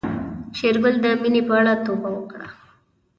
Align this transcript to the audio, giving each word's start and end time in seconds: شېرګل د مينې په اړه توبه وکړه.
شېرګل 0.57 0.95
د 1.03 1.05
مينې 1.21 1.41
په 1.47 1.53
اړه 1.59 1.73
توبه 1.85 2.09
وکړه. 2.13 2.47